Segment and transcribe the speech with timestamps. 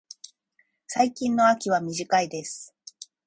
[0.87, 2.73] 最近の秋は短いです。